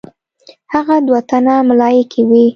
هغه 0.73 0.95
دوه 1.07 1.19
تنه 1.29 1.55
ملایکې 1.69 2.21
وې. 2.29 2.45